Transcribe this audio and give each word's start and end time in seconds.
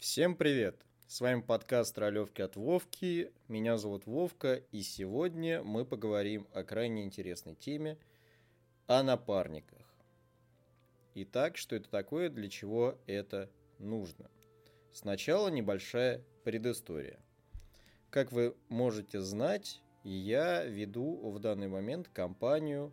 Всем 0.00 0.34
привет! 0.34 0.76
С 1.06 1.20
вами 1.20 1.42
подкаст 1.42 1.98
Ролевки 1.98 2.40
от 2.40 2.56
Вовки. 2.56 3.30
Меня 3.48 3.76
зовут 3.76 4.06
Вовка, 4.06 4.62
и 4.72 4.80
сегодня 4.80 5.62
мы 5.62 5.84
поговорим 5.84 6.48
о 6.54 6.64
крайне 6.64 7.04
интересной 7.04 7.54
теме 7.54 7.98
о 8.86 9.02
напарниках. 9.02 9.84
Итак, 11.14 11.58
что 11.58 11.76
это 11.76 11.90
такое, 11.90 12.30
для 12.30 12.48
чего 12.48 12.96
это 13.06 13.50
нужно? 13.78 14.30
Сначала 14.90 15.48
небольшая 15.48 16.24
предыстория. 16.44 17.20
Как 18.08 18.32
вы 18.32 18.56
можете 18.70 19.20
знать, 19.20 19.82
я 20.02 20.64
веду 20.64 21.30
в 21.30 21.38
данный 21.40 21.68
момент 21.68 22.08
кампанию 22.08 22.90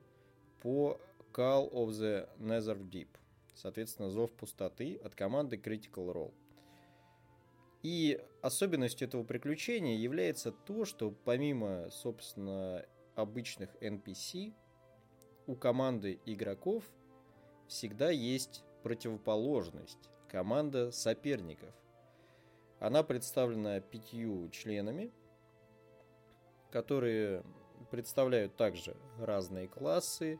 по 0.61 0.99
Call 1.31 1.71
of 1.71 1.91
the 1.91 2.27
Nether 2.37 2.77
Deep, 2.77 3.07
соответственно, 3.55 4.09
Зов 4.09 4.33
Пустоты 4.33 4.99
от 5.01 5.15
команды 5.15 5.55
Critical 5.55 6.11
Role. 6.13 6.33
И 7.83 8.19
особенностью 8.41 9.07
этого 9.07 9.23
приключения 9.23 9.95
является 9.95 10.51
то, 10.51 10.85
что 10.85 11.11
помимо, 11.11 11.89
собственно, 11.91 12.85
обычных 13.15 13.75
NPC, 13.81 14.53
у 15.45 15.55
команды 15.55 16.19
игроков 16.25 16.83
всегда 17.67 18.09
есть 18.09 18.63
противоположность– 18.83 20.09
команда 20.27 20.91
соперников. 20.91 21.73
Она 22.79 23.03
представлена 23.03 23.79
пятью 23.79 24.49
членами, 24.49 25.11
которые 26.71 27.43
представляют 27.89 28.55
также 28.55 28.95
разные 29.19 29.67
классы, 29.67 30.39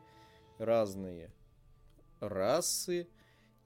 разные 0.58 1.32
расы 2.20 3.08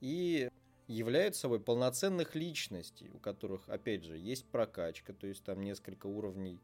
и 0.00 0.48
являют 0.86 1.36
собой 1.36 1.60
полноценных 1.60 2.34
личностей, 2.34 3.10
у 3.12 3.18
которых, 3.18 3.68
опять 3.68 4.04
же, 4.04 4.18
есть 4.18 4.44
прокачка, 4.46 5.12
то 5.12 5.26
есть 5.26 5.44
там 5.44 5.62
несколько 5.62 6.06
уровней 6.06 6.60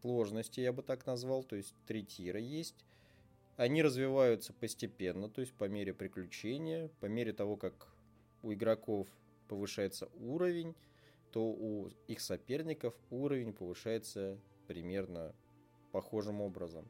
сложности, 0.00 0.60
я 0.60 0.72
бы 0.72 0.82
так 0.82 1.06
назвал, 1.06 1.44
то 1.44 1.56
есть 1.56 1.74
три 1.86 2.04
тира 2.04 2.40
есть. 2.40 2.84
Они 3.56 3.82
развиваются 3.82 4.52
постепенно, 4.52 5.28
то 5.28 5.40
есть 5.40 5.52
по 5.52 5.64
мере 5.64 5.92
приключения, 5.92 6.88
по 7.00 7.06
мере 7.06 7.32
того, 7.32 7.56
как 7.56 7.88
у 8.42 8.52
игроков 8.52 9.08
повышается 9.48 10.08
уровень, 10.20 10.74
то 11.32 11.42
у 11.50 11.90
их 12.06 12.20
соперников 12.20 12.94
уровень 13.10 13.52
повышается 13.52 14.38
примерно 14.66 15.34
похожим 15.92 16.40
образом. 16.40 16.88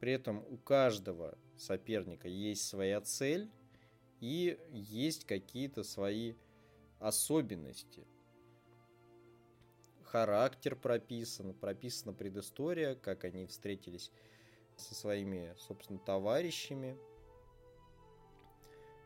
При 0.00 0.12
этом 0.12 0.44
у 0.48 0.56
каждого 0.56 1.38
соперника 1.56 2.26
есть 2.26 2.66
своя 2.66 3.00
цель, 3.00 3.50
и 4.22 4.56
есть 4.70 5.26
какие-то 5.26 5.82
свои 5.82 6.34
особенности. 7.00 8.06
Характер 10.04 10.76
прописан, 10.76 11.52
прописана 11.54 12.12
предыстория, 12.12 12.94
как 12.94 13.24
они 13.24 13.46
встретились 13.46 14.12
со 14.76 14.94
своими, 14.94 15.52
собственно, 15.58 15.98
товарищами. 15.98 16.96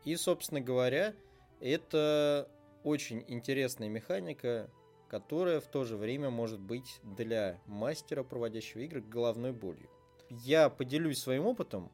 И, 0.05 0.15
собственно 0.17 0.61
говоря, 0.61 1.15
это 1.61 2.47
очень 2.83 3.25
интересная 3.27 3.89
механика, 3.89 4.69
которая 5.09 5.61
в 5.61 5.67
то 5.67 5.83
же 5.83 5.97
время 5.97 6.29
может 6.29 6.59
быть 6.59 6.99
для 7.01 7.59
мастера, 7.65 8.23
проводящего 8.23 8.81
игры, 8.81 9.01
головной 9.01 9.51
болью. 9.51 9.89
Я 10.29 10.69
поделюсь 10.69 11.17
своим 11.17 11.47
опытом, 11.47 11.91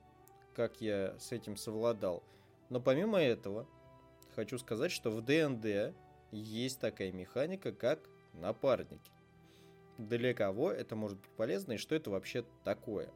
как 0.54 0.82
я 0.82 1.18
с 1.20 1.32
этим 1.32 1.56
совладал– 1.56 2.22
но 2.69 2.80
помимо 2.80 3.19
этого, 3.19 3.67
хочу 4.36 4.58
сказать, 4.58 4.92
что 4.92 5.11
в 5.11 5.22
ДНД 5.22 5.95
есть 6.31 6.80
такая 6.80 7.11
механика, 7.11 7.72
как 7.72 8.00
напарники. 8.33 9.11
Для 9.97 10.33
кого 10.33 10.72
это 10.72 10.95
может 10.95 11.20
быть 11.20 11.30
полезно 11.31 11.73
и 11.73 11.78
что 11.78 11.95
это 11.95 12.09
вообще 12.09 12.44
такое? 12.64 13.11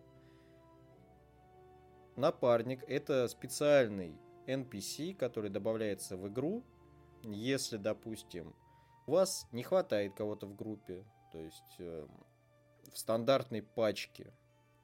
Напарник– 2.15 2.83
это 2.87 3.27
специальный 3.27 4.15
NPC, 4.47 5.15
который 5.15 5.49
добавляется 5.49 6.17
в 6.17 6.27
игру, 6.27 6.63
если, 7.23 7.77
допустим, 7.77 8.55
вас 9.05 9.47
не 9.51 9.63
хватает 9.63 10.13
кого-то 10.15 10.47
в 10.47 10.55
группе, 10.55 11.03
то 11.31 11.39
есть 11.39 11.75
э, 11.79 12.07
в 12.91 12.97
стандартной 12.97 13.61
пачке 13.61 14.33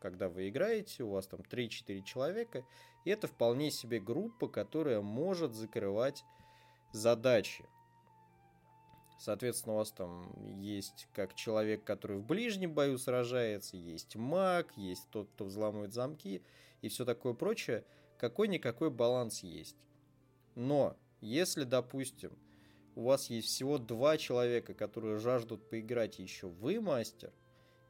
когда 0.03 0.27
вы 0.27 0.49
играете, 0.49 1.03
у 1.03 1.11
вас 1.11 1.27
там 1.27 1.39
3-4 1.39 2.03
человека, 2.03 2.65
и 3.05 3.09
это 3.09 3.27
вполне 3.27 3.71
себе 3.71 4.01
группа, 4.01 4.49
которая 4.49 4.99
может 4.99 5.53
закрывать 5.53 6.25
задачи. 6.91 7.65
Соответственно, 9.17 9.75
у 9.75 9.77
вас 9.77 9.93
там 9.93 10.59
есть 10.59 11.07
как 11.13 11.33
человек, 11.35 11.85
который 11.85 12.17
в 12.17 12.25
ближнем 12.25 12.73
бою 12.73 12.97
сражается, 12.97 13.77
есть 13.77 14.17
маг, 14.17 14.73
есть 14.75 15.09
тот, 15.09 15.29
кто 15.29 15.45
взламывает 15.45 15.93
замки 15.93 16.43
и 16.81 16.89
все 16.89 17.05
такое 17.05 17.33
прочее. 17.33 17.85
Какой-никакой 18.17 18.89
баланс 18.89 19.41
есть. 19.41 19.77
Но, 20.55 20.97
если, 21.21 21.63
допустим, 21.63 22.37
у 22.95 23.03
вас 23.03 23.29
есть 23.29 23.47
всего 23.47 23.77
два 23.77 24.17
человека, 24.17 24.73
которые 24.73 25.17
жаждут 25.17 25.69
поиграть, 25.69 26.19
еще 26.19 26.47
вы 26.49 26.81
мастер, 26.81 27.31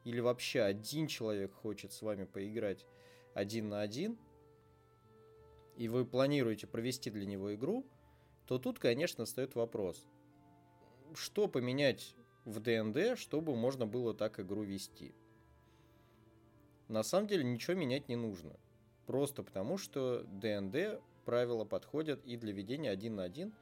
или 0.03 0.19
вообще 0.19 0.61
один 0.61 1.07
человек 1.07 1.53
хочет 1.53 1.91
с 1.93 2.01
вами 2.01 2.25
поиграть 2.25 2.85
один 3.33 3.69
на 3.69 3.81
один, 3.81 4.17
и 5.75 5.87
вы 5.87 6.05
планируете 6.05 6.67
провести 6.67 7.09
для 7.09 7.25
него 7.25 7.53
игру, 7.55 7.85
то 8.45 8.59
тут, 8.59 8.79
конечно, 8.79 9.25
встает 9.25 9.55
вопрос, 9.55 10.05
что 11.15 11.47
поменять 11.47 12.15
в 12.45 12.59
ДНД, 12.59 13.17
чтобы 13.17 13.55
можно 13.55 13.85
было 13.85 14.13
так 14.13 14.39
игру 14.39 14.63
вести. 14.63 15.15
На 16.87 17.03
самом 17.03 17.27
деле 17.27 17.43
ничего 17.43 17.75
менять 17.75 18.09
не 18.09 18.15
нужно. 18.15 18.55
Просто 19.07 19.43
потому, 19.43 19.77
что 19.77 20.23
ДНД 20.23 21.01
правила 21.25 21.65
подходят 21.65 22.23
и 22.25 22.37
для 22.37 22.53
ведения 22.53 22.89
один 22.89 23.15
на 23.15 23.23
один. 23.23 23.53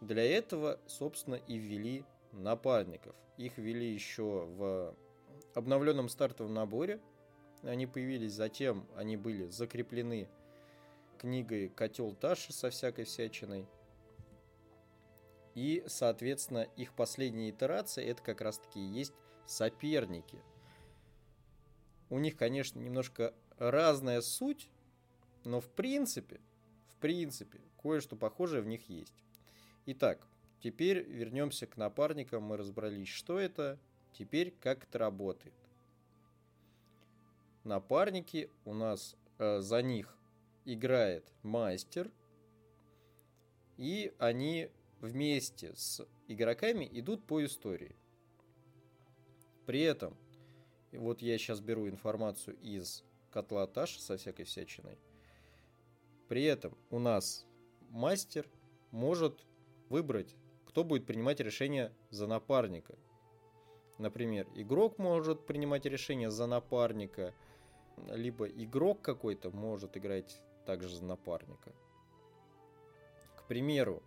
Для 0.00 0.22
этого, 0.22 0.80
собственно, 0.86 1.34
и 1.34 1.56
ввели 1.56 2.04
напарников. 2.32 3.14
Их 3.36 3.58
ввели 3.58 3.92
еще 3.92 4.46
в 4.46 4.96
обновленном 5.58 6.08
стартовом 6.08 6.54
наборе. 6.54 7.00
Они 7.62 7.86
появились 7.86 8.32
затем, 8.32 8.86
они 8.96 9.16
были 9.16 9.48
закреплены 9.48 10.28
книгой 11.18 11.68
«Котел 11.68 12.14
Таши» 12.14 12.52
со 12.52 12.70
всякой 12.70 13.04
всячиной. 13.04 13.68
И, 15.54 15.84
соответственно, 15.86 16.66
их 16.76 16.94
последняя 16.94 17.50
итерация 17.50 18.04
это 18.04 18.22
как 18.22 18.40
раз-таки 18.40 18.80
и 18.80 18.88
есть 18.88 19.12
соперники. 19.46 20.38
У 22.10 22.18
них, 22.18 22.36
конечно, 22.36 22.78
немножко 22.78 23.34
разная 23.58 24.20
суть, 24.20 24.68
но 25.44 25.60
в 25.60 25.68
принципе, 25.70 26.40
в 26.88 26.96
принципе, 26.96 27.60
кое-что 27.80 28.16
похожее 28.16 28.62
в 28.62 28.66
них 28.66 28.88
есть. 28.88 29.14
Итак, 29.86 30.26
теперь 30.60 31.02
вернемся 31.02 31.66
к 31.66 31.76
напарникам. 31.76 32.44
Мы 32.44 32.56
разобрались, 32.56 33.08
что 33.08 33.38
это, 33.38 33.78
Теперь 34.12 34.54
как 34.60 34.84
это 34.84 34.98
работает. 34.98 35.54
Напарники 37.64 38.50
у 38.64 38.74
нас 38.74 39.16
э, 39.38 39.60
за 39.60 39.82
них 39.82 40.16
играет 40.64 41.24
мастер, 41.42 42.10
и 43.76 44.12
они 44.18 44.70
вместе 45.00 45.74
с 45.74 46.06
игроками 46.28 46.88
идут 46.90 47.24
по 47.24 47.44
истории. 47.44 47.96
При 49.66 49.80
этом, 49.80 50.16
вот 50.92 51.22
я 51.22 51.38
сейчас 51.38 51.60
беру 51.60 51.88
информацию 51.88 52.56
из 52.60 53.04
котла 53.30 53.66
Таши 53.66 54.00
со 54.00 54.16
всякой 54.16 54.44
всячиной. 54.44 54.98
При 56.28 56.44
этом 56.44 56.76
у 56.90 56.98
нас 56.98 57.46
мастер 57.90 58.48
может 58.90 59.46
выбрать, 59.88 60.34
кто 60.66 60.84
будет 60.84 61.06
принимать 61.06 61.40
решение 61.40 61.92
за 62.10 62.26
напарника. 62.26 62.96
Например, 63.98 64.48
игрок 64.54 64.98
может 64.98 65.46
принимать 65.46 65.86
решение 65.86 66.30
за 66.30 66.46
напарника, 66.46 67.34
либо 68.08 68.46
игрок 68.46 69.02
какой-то 69.02 69.50
может 69.50 69.96
играть 69.96 70.40
также 70.66 70.96
за 70.96 71.04
напарника. 71.04 71.72
К 73.36 73.44
примеру, 73.44 74.02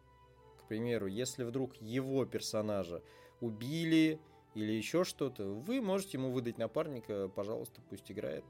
к 0.59 0.67
примеру, 0.67 1.07
если 1.07 1.43
вдруг 1.43 1.75
его 1.75 2.25
персонажа 2.25 3.03
убили 3.41 4.19
или 4.55 4.71
еще 4.71 5.03
что-то, 5.03 5.43
вы 5.45 5.81
можете 5.81 6.17
ему 6.17 6.31
выдать 6.31 6.57
напарника, 6.57 7.29
пожалуйста, 7.29 7.81
пусть 7.89 8.11
играет. 8.11 8.43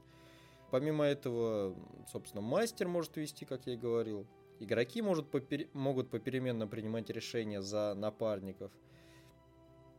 Помимо 0.70 1.04
этого, 1.04 1.76
собственно, 2.10 2.42
мастер 2.42 2.88
может 2.88 3.16
вести, 3.16 3.44
как 3.44 3.66
я 3.66 3.74
и 3.74 3.76
говорил. 3.76 4.26
Игроки 4.58 5.02
может 5.02 5.30
попер... 5.30 5.68
могут 5.74 6.10
попеременно 6.10 6.66
принимать 6.66 7.10
решения 7.10 7.60
за 7.60 7.94
напарников. 7.94 8.72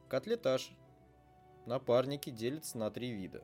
Котлетаж 0.10 0.72
напарники 1.68 2.30
делятся 2.30 2.78
на 2.78 2.90
три 2.90 3.12
вида. 3.12 3.44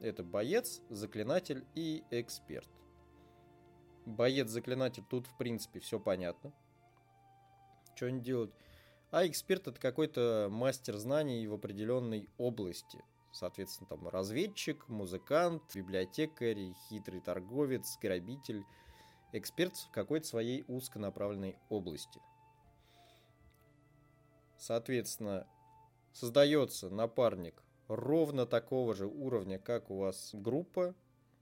Это 0.00 0.22
боец, 0.22 0.80
заклинатель 0.88 1.66
и 1.74 2.04
эксперт. 2.10 2.68
Боец-заклинатель 4.06 5.04
тут 5.08 5.26
в 5.26 5.36
принципе 5.36 5.80
все 5.80 5.98
понятно. 5.98 6.52
Что 7.94 8.06
они 8.06 8.20
делают? 8.20 8.54
А 9.10 9.26
эксперт 9.26 9.66
это 9.68 9.80
какой-то 9.80 10.48
мастер 10.50 10.96
знаний 10.96 11.46
в 11.46 11.54
определенной 11.54 12.28
области. 12.38 13.04
Соответственно, 13.32 13.88
там 13.88 14.08
разведчик, 14.08 14.88
музыкант, 14.88 15.62
библиотекарь, 15.74 16.72
хитрый 16.88 17.20
торговец, 17.20 17.98
грабитель. 18.00 18.64
Эксперт 19.32 19.76
в 19.76 19.90
какой-то 19.90 20.26
своей 20.26 20.64
узконаправленной 20.68 21.56
области. 21.68 22.20
Соответственно, 24.58 25.48
создается 26.12 26.90
напарник 26.90 27.63
ровно 27.88 28.46
такого 28.46 28.94
же 28.94 29.06
уровня, 29.06 29.58
как 29.58 29.90
у 29.90 29.96
вас 29.96 30.30
группа, 30.32 30.94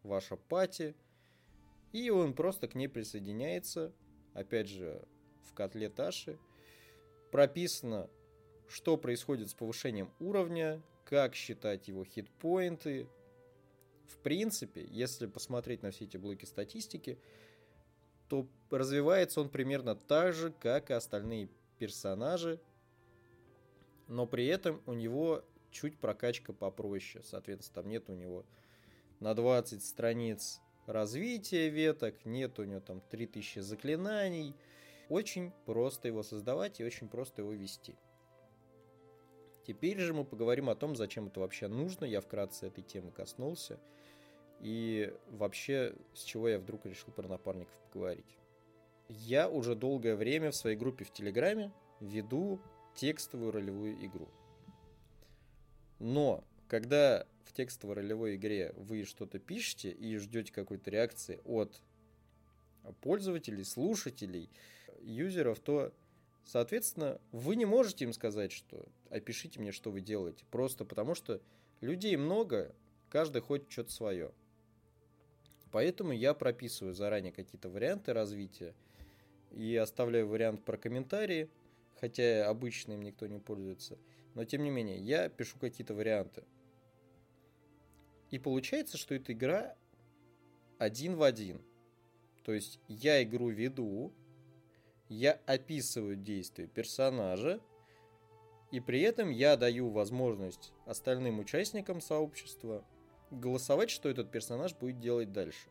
ваша 0.03 0.37
пати, 0.37 0.95
и 1.93 2.11
он 2.11 2.35
просто 2.35 2.69
к 2.69 2.75
ней 2.75 2.89
присоединяется, 2.89 3.93
опять 4.35 4.69
же, 4.69 5.07
в 5.45 5.55
котле 5.55 5.89
Таши. 5.89 6.39
Прописано, 7.31 8.09
что 8.69 8.97
происходит 8.97 9.51
с 9.51 9.55
повышением 9.55 10.11
уровня, 10.19 10.83
как 11.05 11.35
считать 11.35 11.89
его 11.89 12.05
хитпоинты. 12.05 13.07
В 14.07 14.17
принципе, 14.19 14.87
если 14.91 15.27
посмотреть 15.27 15.83
на 15.83 15.91
все 15.91 16.05
эти 16.05 16.17
блоки 16.17 16.45
статистики, 16.45 17.19
то 18.29 18.47
развивается 18.71 19.43
он 19.43 19.51
примерно 19.51 19.95
так 19.95 20.33
же, 20.33 20.53
как 20.53 20.91
и 20.91 20.95
остальные 20.95 21.51
персонажи, 21.79 22.61
но 24.09 24.27
при 24.27 24.47
этом 24.47 24.81
у 24.87 24.95
него 24.95 25.45
чуть 25.73 25.99
прокачка 25.99 26.53
попроще. 26.53 27.25
Соответственно, 27.25 27.83
там 27.83 27.91
нет 27.91 28.09
у 28.09 28.15
него 28.15 28.45
на 29.21 29.35
20 29.35 29.85
страниц 29.85 30.61
развития 30.87 31.69
веток, 31.69 32.25
нет 32.25 32.59
у 32.59 32.65
него 32.65 32.81
там 32.81 33.01
3000 33.11 33.61
заклинаний. 33.61 34.55
Очень 35.09 35.53
просто 35.67 36.09
его 36.09 36.23
создавать 36.23 36.81
и 36.81 36.85
очень 36.85 37.09
просто 37.09 37.43
его 37.43 37.53
вести. 37.53 37.97
Теперь 39.67 39.99
же 39.99 40.13
мы 40.13 40.25
поговорим 40.25 40.69
о 40.71 40.75
том, 40.75 40.97
зачем 40.97 41.29
это 41.29 41.41
вообще 41.41 41.69
нужно. 41.69 42.05
Я 42.05 42.21
вкратце 42.21 42.67
этой 42.67 42.83
темы 42.83 43.13
коснулся. 43.13 43.79
И 44.61 45.13
вообще, 45.29 45.95
с 46.15 46.23
чего 46.23 46.49
я 46.49 46.59
вдруг 46.59 46.87
решил 46.87 47.13
про 47.13 47.29
напарников 47.29 47.75
поговорить. 47.93 48.39
Я 49.09 49.49
уже 49.49 49.75
долгое 49.75 50.17
время 50.17 50.51
в 50.51 50.57
своей 50.57 50.77
группе 50.77 51.05
в 51.05 51.13
Телеграме 51.13 51.73
веду 52.01 52.61
текстовую 52.95 53.53
ролевую 53.53 54.05
игру. 54.05 54.29
Но 56.03 56.43
когда 56.67 57.29
в 57.45 57.53
текстовой 57.53 57.95
ролевой 57.95 58.35
игре 58.35 58.75
вы 58.77 59.05
что-то 59.05 59.39
пишете 59.39 59.93
и 59.93 60.17
ждете 60.17 60.53
какой-то 60.53 60.91
реакции 60.91 61.41
от 61.45 61.81
пользователей, 63.01 63.65
слушателей, 63.65 64.51
юзеров, 65.01 65.61
то, 65.61 65.95
соответственно, 66.45 67.21
вы 67.31 67.55
не 67.55 67.67
можете 67.67 68.05
им 68.05 68.13
сказать, 68.13 68.51
что 68.51 68.85
опишите 69.11 69.61
мне, 69.61 69.71
что 69.71 69.93
вы 69.93 70.01
делаете. 70.01 70.45
Просто 70.51 70.85
потому 70.85 71.15
что 71.15 71.41
людей 71.81 72.17
много, 72.17 72.75
каждый 73.09 73.41
хочет 73.41 73.71
что-то 73.71 73.93
свое. 73.93 74.33
Поэтому 75.71 76.11
я 76.11 76.35
прописываю 76.35 76.95
заранее 76.95 77.33
какие-то 77.33 77.69
варианты 77.69 78.13
развития 78.13 78.75
и 79.53 79.77
оставляю 79.77 80.27
вариант 80.27 80.65
про 80.65 80.77
комментарии, 80.77 81.49
хотя 82.01 82.49
обычно 82.49 82.95
им 82.95 83.03
никто 83.03 83.29
не 83.29 83.39
пользуется. 83.39 83.99
Но 84.35 84.45
тем 84.45 84.63
не 84.63 84.71
менее, 84.71 84.99
я 84.99 85.29
пишу 85.29 85.59
какие-то 85.59 85.95
варианты. 85.95 86.45
И 88.31 88.39
получается, 88.39 88.97
что 88.97 89.15
эта 89.15 89.33
игра 89.33 89.77
один 90.79 91.17
в 91.17 91.23
один. 91.23 91.61
То 92.45 92.53
есть 92.53 92.81
я 92.89 93.23
игру 93.23 93.51
веду, 93.51 94.13
я 95.09 95.33
описываю 95.47 96.17
действия 96.17 96.67
персонажа, 96.67 97.61
и 98.71 98.81
при 98.81 99.03
этом 99.03 99.29
я 99.29 99.57
даю 99.57 99.91
возможность 99.91 100.73
остальным 100.87 101.39
участникам 101.39 102.01
сообщества 102.01 102.85
голосовать, 103.31 103.91
что 103.91 104.09
этот 104.09 104.31
персонаж 104.31 104.75
будет 104.75 104.99
делать 104.99 105.33
дальше. 105.33 105.69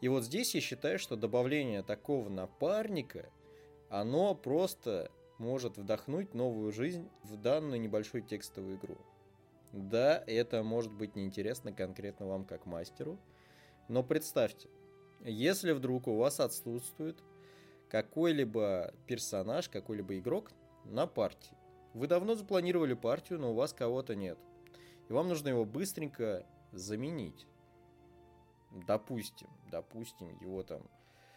И 0.00 0.08
вот 0.08 0.24
здесь 0.24 0.54
я 0.54 0.60
считаю, 0.60 0.98
что 0.98 1.16
добавление 1.16 1.82
такого 1.82 2.28
напарника, 2.28 3.28
оно 3.88 4.34
просто 4.34 5.10
может 5.40 5.78
вдохнуть 5.78 6.34
новую 6.34 6.70
жизнь 6.70 7.08
в 7.24 7.36
данную 7.36 7.80
небольшую 7.80 8.22
текстовую 8.22 8.76
игру. 8.76 8.98
Да, 9.72 10.22
это 10.26 10.62
может 10.62 10.92
быть 10.92 11.16
неинтересно 11.16 11.72
конкретно 11.72 12.26
вам 12.26 12.44
как 12.44 12.66
мастеру, 12.66 13.18
но 13.88 14.02
представьте, 14.02 14.68
если 15.24 15.72
вдруг 15.72 16.08
у 16.08 16.16
вас 16.16 16.40
отсутствует 16.40 17.22
какой-либо 17.88 18.92
персонаж, 19.06 19.68
какой-либо 19.68 20.18
игрок 20.18 20.52
на 20.84 21.06
партии, 21.06 21.56
вы 21.94 22.06
давно 22.06 22.34
запланировали 22.34 22.94
партию, 22.94 23.40
но 23.40 23.52
у 23.52 23.54
вас 23.54 23.72
кого-то 23.72 24.14
нет, 24.14 24.38
и 25.08 25.12
вам 25.12 25.28
нужно 25.28 25.48
его 25.48 25.64
быстренько 25.64 26.46
заменить. 26.72 27.46
Допустим, 28.86 29.48
допустим, 29.70 30.38
его 30.40 30.62
там 30.62 30.82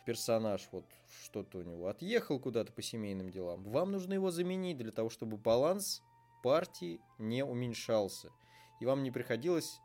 персонаж 0.05 0.67
вот 0.71 0.85
что-то 1.23 1.59
у 1.59 1.61
него 1.63 1.87
отъехал 1.87 2.39
куда-то 2.39 2.71
по 2.71 2.81
семейным 2.81 3.29
делам, 3.29 3.63
вам 3.63 3.91
нужно 3.91 4.13
его 4.13 4.31
заменить 4.31 4.77
для 4.77 4.91
того, 4.91 5.09
чтобы 5.09 5.37
баланс 5.37 6.01
партии 6.43 6.99
не 7.17 7.43
уменьшался. 7.43 8.29
И 8.79 8.85
вам 8.85 9.01
не 9.03 9.11
приходилось 9.11 9.79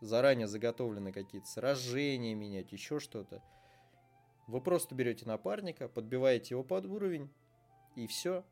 заранее 0.00 0.46
заготовленные 0.46 1.12
какие-то 1.12 1.48
сражения 1.48 2.34
менять, 2.34 2.72
еще 2.72 3.00
что-то. 3.00 3.42
Вы 4.46 4.60
просто 4.60 4.94
берете 4.94 5.26
напарника, 5.26 5.88
подбиваете 5.88 6.54
его 6.54 6.62
под 6.62 6.86
уровень, 6.86 7.30
и 7.96 8.06
все. 8.06 8.44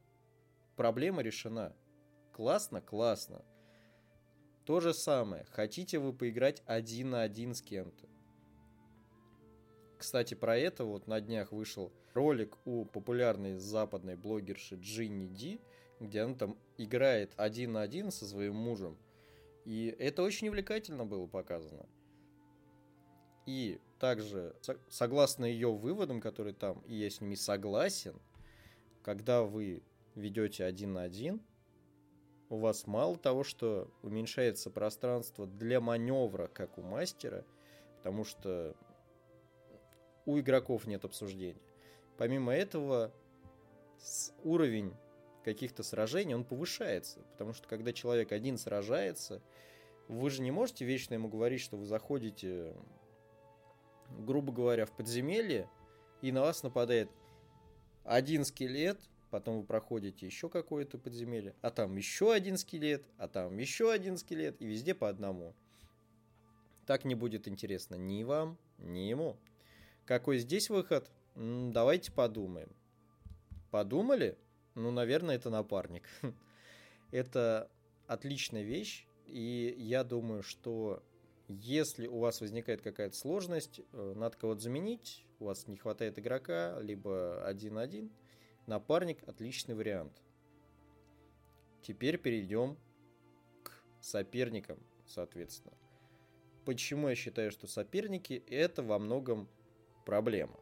Проблема 0.76 1.22
решена. 1.22 1.74
Классно? 2.32 2.80
Классно. 2.80 3.44
То 4.64 4.80
же 4.80 4.94
самое. 4.94 5.44
Хотите 5.50 5.98
вы 5.98 6.12
поиграть 6.12 6.62
один 6.66 7.10
на 7.10 7.22
один 7.22 7.54
с 7.54 7.60
кем-то. 7.60 8.11
Кстати, 10.02 10.34
про 10.34 10.58
это 10.58 10.84
вот 10.84 11.06
на 11.06 11.20
днях 11.20 11.52
вышел 11.52 11.92
ролик 12.12 12.58
у 12.64 12.84
популярной 12.84 13.54
западной 13.54 14.16
блогерши 14.16 14.74
Джинни 14.74 15.28
Ди, 15.28 15.60
где 16.00 16.22
она 16.22 16.34
там 16.34 16.58
играет 16.76 17.32
один 17.36 17.74
на 17.74 17.82
один 17.82 18.10
со 18.10 18.26
своим 18.26 18.56
мужем. 18.56 18.98
И 19.64 19.94
это 20.00 20.24
очень 20.24 20.48
увлекательно 20.48 21.06
было 21.06 21.28
показано. 21.28 21.86
И 23.46 23.78
также, 24.00 24.56
согласно 24.88 25.44
ее 25.44 25.72
выводам, 25.72 26.20
которые 26.20 26.54
там, 26.54 26.80
и 26.80 26.96
я 26.96 27.08
с 27.08 27.20
ними 27.20 27.36
согласен, 27.36 28.20
когда 29.04 29.44
вы 29.44 29.84
ведете 30.16 30.64
один 30.64 30.94
на 30.94 31.02
один, 31.02 31.40
у 32.48 32.56
вас 32.56 32.88
мало 32.88 33.16
того, 33.16 33.44
что 33.44 33.88
уменьшается 34.02 34.68
пространство 34.68 35.46
для 35.46 35.80
маневра, 35.80 36.48
как 36.48 36.76
у 36.76 36.82
мастера, 36.82 37.44
потому 37.98 38.24
что 38.24 38.74
у 40.26 40.38
игроков 40.38 40.86
нет 40.86 41.04
обсуждения. 41.04 41.60
Помимо 42.16 42.52
этого, 42.52 43.12
уровень 44.42 44.94
каких-то 45.44 45.82
сражений, 45.82 46.34
он 46.34 46.44
повышается. 46.44 47.20
Потому 47.32 47.52
что 47.52 47.68
когда 47.68 47.92
человек 47.92 48.32
один 48.32 48.58
сражается, 48.58 49.42
вы 50.08 50.30
же 50.30 50.42
не 50.42 50.50
можете 50.50 50.84
вечно 50.84 51.14
ему 51.14 51.28
говорить, 51.28 51.60
что 51.60 51.76
вы 51.76 51.84
заходите, 51.84 52.74
грубо 54.10 54.52
говоря, 54.52 54.86
в 54.86 54.92
подземелье, 54.92 55.68
и 56.20 56.32
на 56.32 56.42
вас 56.42 56.62
нападает 56.62 57.10
один 58.04 58.44
скелет, 58.44 59.00
потом 59.30 59.60
вы 59.60 59.64
проходите 59.64 60.26
еще 60.26 60.48
какое-то 60.48 60.98
подземелье, 60.98 61.54
а 61.62 61.70
там 61.70 61.96
еще 61.96 62.32
один 62.32 62.56
скелет, 62.56 63.04
а 63.16 63.28
там 63.28 63.56
еще 63.58 63.90
один 63.90 64.16
скелет, 64.16 64.60
и 64.60 64.66
везде 64.66 64.94
по 64.94 65.08
одному. 65.08 65.54
Так 66.86 67.04
не 67.04 67.14
будет 67.14 67.48
интересно 67.48 67.94
ни 67.94 68.24
вам, 68.24 68.58
ни 68.78 69.00
ему. 69.00 69.36
Какой 70.04 70.38
здесь 70.38 70.68
выход? 70.68 71.10
Давайте 71.34 72.10
подумаем. 72.12 72.68
Подумали? 73.70 74.36
Ну, 74.74 74.90
наверное, 74.90 75.36
это 75.36 75.48
напарник. 75.48 76.08
это 77.12 77.70
отличная 78.06 78.62
вещь, 78.62 79.06
и 79.26 79.74
я 79.78 80.02
думаю, 80.02 80.42
что 80.42 81.02
если 81.48 82.06
у 82.06 82.18
вас 82.18 82.40
возникает 82.40 82.82
какая-то 82.82 83.16
сложность, 83.16 83.80
э, 83.92 84.12
надо 84.16 84.36
кого-то 84.36 84.60
заменить, 84.60 85.24
у 85.38 85.46
вас 85.46 85.68
не 85.68 85.76
хватает 85.76 86.18
игрока, 86.18 86.78
либо 86.80 87.44
один-один, 87.46 88.10
напарник– 88.66 89.22
отличный 89.26 89.74
вариант. 89.74 90.12
Теперь 91.82 92.18
перейдем 92.18 92.76
к 93.62 93.72
соперникам, 94.00 94.78
соответственно. 95.06 95.74
Почему 96.64 97.08
я 97.08 97.14
считаю, 97.14 97.50
что 97.50 97.66
соперники– 97.66 98.42
это 98.46 98.82
во 98.82 98.98
многом 98.98 99.48
проблема. 100.04 100.58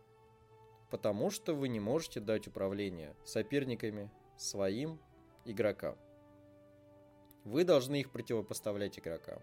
Потому 0.91 1.31
что 1.31 1.55
вы 1.55 1.69
не 1.69 1.81
можете 1.81 2.21
дать 2.21 2.49
управление 2.49 3.15
соперниками 3.25 4.11
своим 4.37 5.01
игрокам. 5.45 5.97
Вы 7.45 7.65
должны 7.65 8.01
их 8.01 8.11
противопоставлять 8.11 8.99
игрокам. 8.99 9.41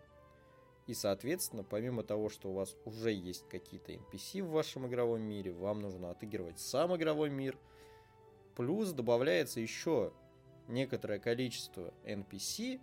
И, 0.87 0.93
соответственно, 0.93 1.63
помимо 1.63 2.03
того, 2.03 2.29
что 2.29 2.49
у 2.49 2.53
вас 2.53 2.75
уже 2.85 3.11
есть 3.11 3.47
какие-то 3.49 3.91
NPC 3.91 4.41
в 4.41 4.51
вашем 4.51 4.87
игровом 4.87 5.21
мире, 5.21 5.51
вам 5.51 5.81
нужно 5.81 6.11
отыгрывать 6.11 6.59
сам 6.59 6.95
игровой 6.95 7.29
мир. 7.29 7.57
Плюс 8.55 8.91
добавляется 8.91 9.59
еще 9.59 10.13
некоторое 10.67 11.19
количество 11.19 11.93
NPC, 12.03 12.79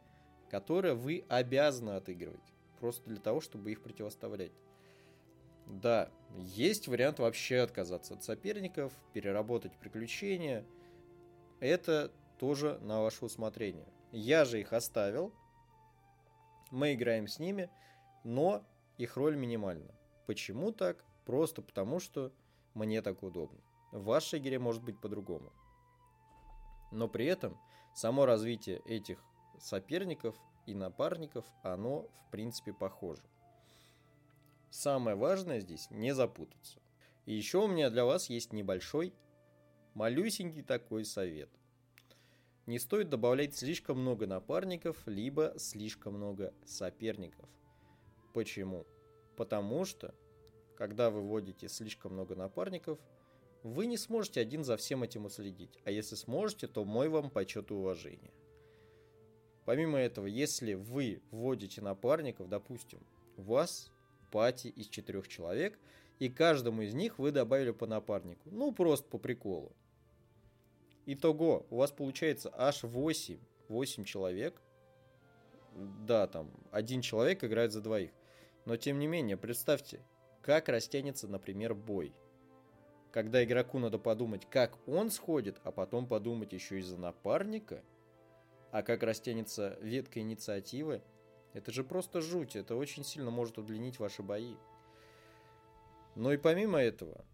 которое 0.50 0.94
вы 0.94 1.24
обязаны 1.28 1.90
отыгрывать. 1.90 2.52
Просто 2.78 3.08
для 3.08 3.20
того, 3.20 3.40
чтобы 3.40 3.72
их 3.72 3.82
противоставлять. 3.82 4.52
Да, 5.66 6.10
есть 6.36 6.88
вариант 6.88 7.18
вообще 7.18 7.60
отказаться 7.60 8.14
от 8.14 8.24
соперников, 8.24 8.92
переработать 9.12 9.76
приключения. 9.78 10.64
Это 11.60 12.12
тоже 12.38 12.78
на 12.80 13.02
ваше 13.02 13.24
усмотрение. 13.24 13.86
Я 14.12 14.44
же 14.44 14.60
их 14.60 14.72
оставил. 14.72 15.32
Мы 16.70 16.94
играем 16.94 17.28
с 17.28 17.38
ними, 17.38 17.70
но 18.24 18.64
их 18.98 19.16
роль 19.16 19.36
минимальна. 19.36 19.94
Почему 20.26 20.72
так? 20.72 21.04
Просто 21.24 21.62
потому, 21.62 22.00
что 22.00 22.32
мне 22.74 23.00
так 23.02 23.22
удобно. 23.22 23.60
В 23.92 24.04
вашей 24.04 24.38
игре 24.40 24.58
может 24.58 24.82
быть 24.82 25.00
по-другому. 25.00 25.52
Но 26.90 27.08
при 27.08 27.26
этом 27.26 27.58
само 27.94 28.26
развитие 28.26 28.80
этих 28.80 29.24
соперников 29.58 30.36
и 30.66 30.74
напарников, 30.74 31.44
оно 31.62 32.02
в 32.02 32.30
принципе 32.30 32.72
похоже. 32.72 33.22
Самое 34.74 35.14
важное 35.14 35.60
здесь 35.60 35.88
не 35.92 36.12
запутаться. 36.12 36.80
И 37.26 37.32
еще 37.32 37.58
у 37.58 37.68
меня 37.68 37.90
для 37.90 38.04
вас 38.04 38.28
есть 38.28 38.52
небольшой, 38.52 39.14
малюсенький 39.94 40.62
такой 40.62 41.04
совет. 41.04 41.48
Не 42.66 42.80
стоит 42.80 43.08
добавлять 43.08 43.54
слишком 43.54 44.00
много 44.00 44.26
напарников, 44.26 45.00
либо 45.06 45.54
слишком 45.58 46.14
много 46.14 46.52
соперников. 46.66 47.48
Почему? 48.32 48.84
Потому 49.36 49.84
что, 49.84 50.12
когда 50.76 51.08
вы 51.08 51.20
вводите 51.20 51.68
слишком 51.68 52.14
много 52.14 52.34
напарников, 52.34 52.98
вы 53.62 53.86
не 53.86 53.96
сможете 53.96 54.40
один 54.40 54.64
за 54.64 54.76
всем 54.76 55.04
этим 55.04 55.26
уследить. 55.26 55.78
А 55.84 55.92
если 55.92 56.16
сможете, 56.16 56.66
то 56.66 56.84
мой 56.84 57.08
вам 57.08 57.30
почет 57.30 57.70
и 57.70 57.74
уважение. 57.74 58.34
Помимо 59.66 60.00
этого, 60.00 60.26
если 60.26 60.74
вы 60.74 61.22
вводите 61.30 61.80
напарников, 61.80 62.48
допустим, 62.48 62.98
у 63.36 63.42
вас 63.42 63.93
пати 64.34 64.66
из 64.66 64.88
четырех 64.88 65.28
человек, 65.28 65.78
и 66.18 66.28
каждому 66.28 66.82
из 66.82 66.92
них 66.92 67.20
вы 67.20 67.30
добавили 67.30 67.70
по 67.70 67.86
напарнику. 67.86 68.50
Ну, 68.50 68.72
просто 68.72 69.08
по 69.08 69.16
приколу. 69.16 69.70
Итого, 71.06 71.64
у 71.70 71.76
вас 71.76 71.92
получается 71.92 72.52
аж 72.52 72.82
8, 72.82 73.38
8 73.68 74.04
человек. 74.04 74.60
Да, 76.04 76.26
там, 76.26 76.50
один 76.72 77.00
человек 77.00 77.44
играет 77.44 77.70
за 77.70 77.80
двоих. 77.80 78.10
Но, 78.64 78.76
тем 78.76 78.98
не 78.98 79.06
менее, 79.06 79.36
представьте, 79.36 80.00
как 80.42 80.68
растянется, 80.68 81.28
например, 81.28 81.72
бой. 81.72 82.12
Когда 83.12 83.44
игроку 83.44 83.78
надо 83.78 83.98
подумать, 83.98 84.48
как 84.50 84.76
он 84.88 85.12
сходит, 85.12 85.60
а 85.62 85.70
потом 85.70 86.08
подумать 86.08 86.52
еще 86.52 86.80
и 86.80 86.82
за 86.82 86.98
напарника. 86.98 87.84
А 88.72 88.82
как 88.82 89.04
растянется 89.04 89.78
ветка 89.80 90.18
инициативы– 90.18 91.02
это 91.54 91.70
же 91.70 91.84
просто 91.84 92.20
жуть, 92.20 92.56
это 92.56 92.74
очень 92.74 93.04
сильно 93.04 93.30
может 93.30 93.58
удлинить 93.58 94.00
ваши 94.00 94.22
бои. 94.22 94.56
Но 96.16 96.32
и 96.32 96.36
помимо 96.36 96.80
этого, 96.80 97.24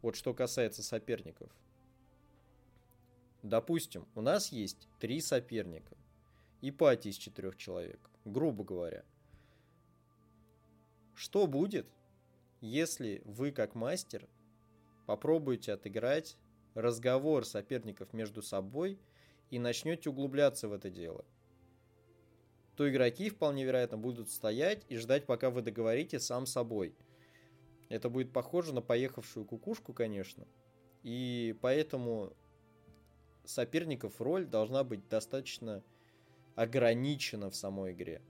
вот 0.00 0.14
что 0.14 0.32
касается 0.32 0.82
соперников. 0.82 1.50
Допустим, 3.42 4.06
у 4.14 4.20
нас 4.20 4.52
есть 4.52 4.88
три 5.00 5.20
соперника 5.20 5.96
и 6.60 6.70
пати 6.70 7.08
из 7.08 7.16
четырех 7.16 7.56
человек, 7.56 7.98
грубо 8.24 8.62
говоря. 8.62 9.04
Что 11.16 11.48
будет, 11.48 11.88
если 12.60 13.22
вы 13.24 13.50
как 13.50 13.74
мастер 13.74 14.28
попробуете 15.06 15.72
отыграть 15.72 16.36
разговор 16.74 17.44
соперников 17.44 18.12
между 18.12 18.40
собой 18.40 19.00
и 19.50 19.58
начнете 19.58 20.10
углубляться 20.10 20.68
в 20.68 20.72
это 20.72 20.90
дело– 20.90 21.24
то 22.76 22.88
игроки 22.88 23.28
вполне 23.28 23.64
вероятно 23.64 23.98
будут 23.98 24.30
стоять 24.30 24.84
и 24.88 24.96
ждать, 24.96 25.26
пока 25.26 25.50
вы 25.50 25.62
договорите 25.62 26.18
сам 26.18 26.46
собой. 26.46 26.94
Это 27.88 28.08
будет 28.08 28.32
похоже 28.32 28.72
на 28.72 28.80
поехавшую 28.80 29.44
кукушку, 29.44 29.92
конечно. 29.92 30.46
И 31.02 31.54
поэтому 31.60 32.32
соперников 33.44 34.20
роль 34.20 34.46
должна 34.46 34.84
быть 34.84 35.06
достаточно 35.08 35.82
ограничена 36.54 37.50
в 37.50 37.56
самой 37.56 37.92
игре. 37.92 38.22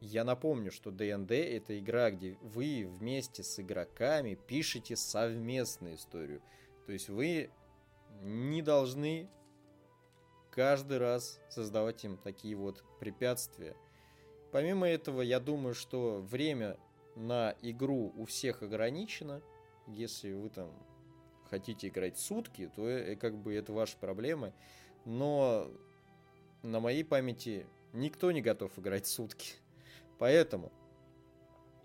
Я 0.00 0.24
напомню, 0.24 0.72
что 0.72 0.90
D&D 0.90 1.34
это 1.56 1.78
игра, 1.78 2.10
где 2.10 2.36
вы 2.42 2.86
вместе 2.86 3.44
с 3.44 3.60
игроками 3.60 4.34
пишете 4.34 4.96
совместную 4.96 5.94
историю. 5.94 6.42
То 6.86 6.92
есть 6.92 7.08
вы 7.08 7.50
не 8.20 8.62
должны 8.62 9.30
каждый 10.52 10.98
раз 10.98 11.40
создавать 11.48 12.04
им 12.04 12.16
такие 12.16 12.54
вот 12.54 12.84
препятствия. 13.00 13.74
Помимо 14.52 14.86
этого, 14.86 15.22
я 15.22 15.40
думаю, 15.40 15.74
что 15.74 16.20
время 16.20 16.78
на 17.16 17.56
игру 17.62 18.12
у 18.16 18.26
всех 18.26 18.62
ограничено. 18.62 19.42
Если 19.88 20.32
вы 20.32 20.50
там 20.50 20.70
хотите 21.50 21.88
играть 21.88 22.18
сутки, 22.18 22.70
то 22.76 22.88
э, 22.88 23.16
как 23.16 23.36
бы 23.36 23.54
это 23.54 23.72
ваши 23.72 23.96
проблемы. 23.96 24.52
Но 25.04 25.70
на 26.62 26.80
моей 26.80 27.04
памяти 27.04 27.66
никто 27.92 28.30
не 28.30 28.42
готов 28.42 28.78
играть 28.78 29.06
сутки. 29.06 29.54
Поэтому 30.18 30.70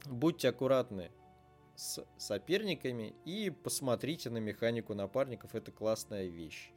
будьте 0.05 0.49
аккуратны 0.49 1.09
с 1.75 2.05
соперниками 2.17 3.15
и 3.23 3.49
посмотрите 3.49 4.29
на 4.29 4.39
механику 4.39 4.93
напарников. 4.93 5.55
Это 5.55 5.71
классная 5.71 6.27
вещь. 6.27 6.71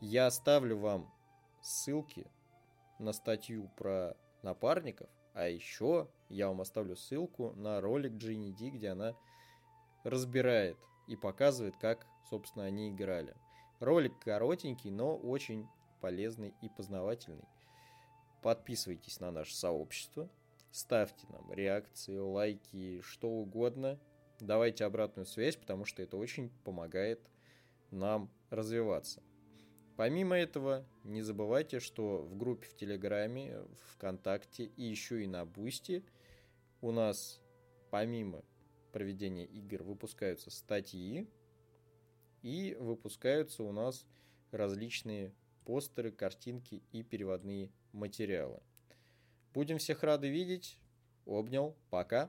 Я 0.00 0.26
оставлю 0.26 0.78
вам 0.78 1.12
ссылки 1.64 2.30
на 2.98 3.12
статью 3.12 3.70
про 3.76 4.16
напарников, 4.42 5.08
а 5.32 5.48
еще 5.48 6.08
я 6.28 6.48
вам 6.48 6.60
оставлю 6.60 6.94
ссылку 6.94 7.52
на 7.56 7.80
ролик 7.80 8.12
Джинни 8.12 8.52
Ди, 8.52 8.70
где 8.70 8.90
она 8.90 9.16
разбирает 10.04 10.76
и 11.08 11.16
показывает, 11.16 11.76
как, 11.78 12.06
собственно, 12.28 12.66
они 12.66 12.90
играли. 12.90 13.34
Ролик 13.80 14.18
коротенький, 14.20 14.90
но 14.90 15.16
очень 15.16 15.66
полезный 16.00 16.54
и 16.60 16.68
познавательный. 16.68 17.48
Подписывайтесь 18.42 19.20
на 19.20 19.30
наше 19.30 19.56
сообщество, 19.56 20.28
ставьте 20.70 21.26
нам 21.30 21.50
реакции, 21.52 22.18
лайки, 22.18 23.00
что 23.00 23.28
угодно. 23.28 23.98
Давайте 24.38 24.84
обратную 24.84 25.24
связь, 25.24 25.56
потому 25.56 25.86
что 25.86 26.02
это 26.02 26.18
очень 26.18 26.50
помогает 26.64 27.20
нам 27.90 28.30
развиваться. 28.50 29.22
Помимо 29.96 30.36
этого, 30.36 30.84
не 31.04 31.22
забывайте, 31.22 31.78
что 31.78 32.22
в 32.22 32.36
группе 32.36 32.66
в 32.66 32.74
Телеграме, 32.74 33.62
ВКонтакте 33.92 34.64
и 34.64 34.82
еще 34.82 35.22
и 35.22 35.28
на 35.28 35.46
Boosty 35.46 36.04
у 36.80 36.90
нас 36.90 37.40
помимо 37.90 38.42
проведения 38.92 39.44
игр 39.44 39.82
выпускаются 39.84 40.50
статьи 40.50 41.28
и 42.42 42.76
выпускаются 42.80 43.62
у 43.62 43.72
нас 43.72 44.04
различные 44.50 45.32
постеры, 45.64 46.10
картинки 46.10 46.82
и 46.92 47.02
переводные 47.02 47.70
материалы. 47.92 48.60
Будем 49.52 49.78
всех 49.78 50.02
рады 50.02 50.28
видеть. 50.28 50.78
Обнял. 51.24 51.76
Пока. 51.90 52.22